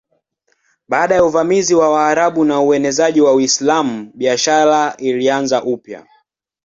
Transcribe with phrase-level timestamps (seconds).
[0.87, 6.05] Baada ya uvamizi wa Waarabu na uenezaji wa Uislamu biashara ilianza upya.